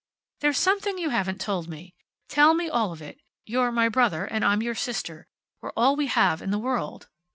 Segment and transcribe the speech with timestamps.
[0.39, 1.93] "There's something you haven't told me.
[2.27, 3.19] Tell me all of it.
[3.45, 5.27] You're my brother and I'm your sister.
[5.61, 7.07] We're all we have in the world."